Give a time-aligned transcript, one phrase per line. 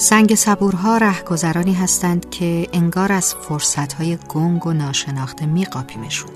[0.00, 6.30] سنگ صبورها رهگذرانی هستند که انگار از فرصتهای گنگ و ناشناخته میقاپیمشون.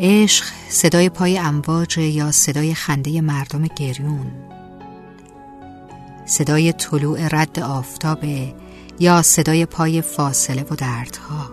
[0.00, 4.26] عشق صدای پای امواج یا صدای خنده مردم گریون.
[6.26, 8.24] صدای طلوع رد آفتاب
[8.98, 11.50] یا صدای پای فاصله و دردها.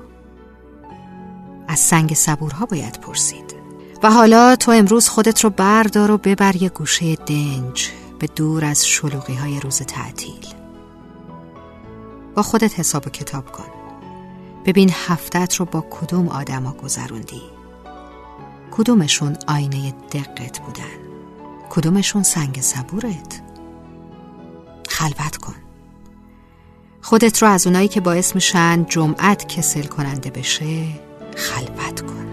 [1.67, 3.55] از سنگ صبورها باید پرسید.
[4.03, 7.91] و حالا تو امروز خودت رو بردار و ببر یه گوشه دنج.
[8.19, 10.47] به دور از شلوغی های روز تعطیل.
[12.35, 13.65] با خودت حساب و کتاب کن.
[14.65, 17.41] ببین هفتت رو با کدوم آدما گذروندی.
[18.71, 20.97] کدومشون آینه دقت بودن؟
[21.69, 23.41] کدومشون سنگ صبورت؟
[24.89, 25.55] خلوت کن.
[27.01, 30.85] خودت رو از اونایی که باعث میشن جمعت کسل کننده بشه
[31.35, 32.27] خلوت کن.